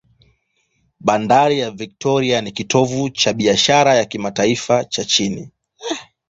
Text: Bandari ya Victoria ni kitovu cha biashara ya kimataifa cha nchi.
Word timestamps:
Bandari 0.99 1.59
ya 1.59 1.71
Victoria 1.71 2.41
ni 2.41 2.51
kitovu 2.51 3.09
cha 3.09 3.33
biashara 3.33 3.95
ya 3.95 4.05
kimataifa 4.05 4.83
cha 4.83 5.03
nchi. 5.03 5.49